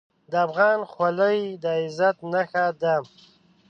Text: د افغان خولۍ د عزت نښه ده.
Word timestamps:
د 0.31 0.33
افغان 0.47 0.79
خولۍ 0.91 1.39
د 1.63 1.65
عزت 1.81 2.17
نښه 2.31 2.65
ده. 2.81 2.95